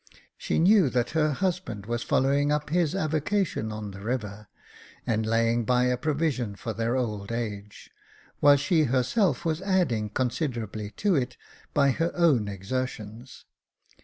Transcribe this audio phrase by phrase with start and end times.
[0.35, 4.47] She knew that her husband was following up his avocation on the river,
[5.05, 7.91] and laying by a provision for their old age,
[8.39, 11.37] while she herself was adding considerably to it
[11.75, 13.45] by her own exertions.